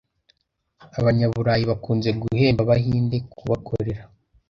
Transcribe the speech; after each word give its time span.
Abanyaburayi 0.99 1.63
bakunze 1.71 2.09
guhemba 2.21 2.61
Abahinde 2.63 3.17
kubakorera. 3.37 4.01